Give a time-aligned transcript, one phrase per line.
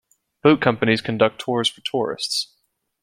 [0.41, 2.55] Boat companies conduct tours for tourists.